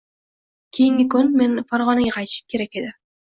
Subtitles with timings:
[0.77, 2.93] Keyingi kuni men Farg’onaga qaytishim kerak edi.